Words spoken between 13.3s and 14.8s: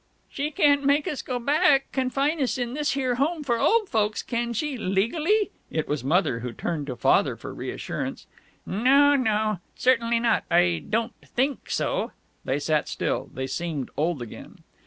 They seemed old again.